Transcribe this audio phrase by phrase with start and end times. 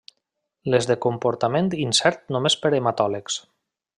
[0.73, 3.41] Les de comportament incert només per hematòlegs.